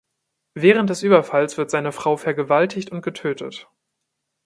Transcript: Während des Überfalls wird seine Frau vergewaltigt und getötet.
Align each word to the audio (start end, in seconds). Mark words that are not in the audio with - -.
Während 0.55 0.89
des 0.89 1.03
Überfalls 1.03 1.59
wird 1.59 1.69
seine 1.69 1.91
Frau 1.91 2.17
vergewaltigt 2.17 2.89
und 2.91 3.03
getötet. 3.03 3.69